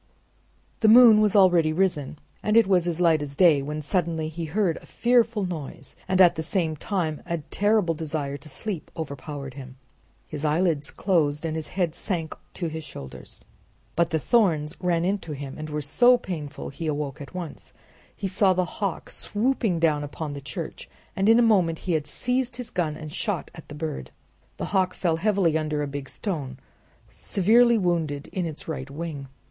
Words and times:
The 0.79 0.87
moon 0.87 1.21
was 1.21 1.35
already 1.35 1.71
risen 1.71 2.17
and 2.41 2.57
it 2.57 2.65
was 2.65 2.87
as 2.87 2.99
light 2.99 3.21
as 3.21 3.35
day, 3.35 3.61
when 3.61 3.83
suddenly 3.83 4.29
he 4.29 4.45
heard 4.45 4.77
a 4.77 4.85
fearful 4.87 5.45
noise, 5.45 5.95
and 6.07 6.19
at 6.19 6.33
the 6.33 6.41
same 6.41 6.75
time 6.75 7.21
a 7.27 7.37
terrible 7.37 7.93
desire 7.93 8.35
to 8.35 8.49
sleep 8.49 8.89
overpowered 8.97 9.53
him. 9.53 9.77
His 10.27 10.43
eyelids 10.43 10.89
closed 10.89 11.45
and 11.45 11.55
his 11.55 11.67
head 11.67 11.93
sank 11.93 12.33
on 12.59 12.69
his 12.71 12.83
shoulders, 12.83 13.45
but 13.95 14.09
the 14.09 14.17
thorns 14.17 14.73
ran 14.79 15.05
into 15.05 15.33
him 15.33 15.53
and 15.55 15.69
were 15.69 15.81
so 15.83 16.17
painful 16.17 16.71
that 16.71 16.77
he 16.77 16.87
awoke 16.87 17.21
at 17.21 17.35
once. 17.35 17.71
He 18.15 18.27
saw 18.27 18.53
the 18.53 18.65
hawk 18.65 19.11
swooping 19.11 19.77
down 19.77 20.03
upon 20.03 20.33
the 20.33 20.41
church, 20.41 20.89
and 21.15 21.29
in 21.29 21.37
a 21.37 21.43
moment 21.43 21.77
he 21.77 21.91
had 21.93 22.07
seized 22.07 22.55
his 22.55 22.71
gun 22.71 22.97
and 22.97 23.11
shot 23.13 23.51
at 23.53 23.67
the 23.69 23.75
bird. 23.75 24.09
The 24.57 24.65
hawk 24.73 24.95
fell 24.95 25.17
heavily 25.17 25.55
under 25.59 25.83
a 25.83 25.87
big 25.87 26.09
stone, 26.09 26.57
severely 27.13 27.77
wounded 27.77 28.29
in 28.31 28.47
its 28.47 28.67
right 28.67 28.89
wing. 28.89 29.27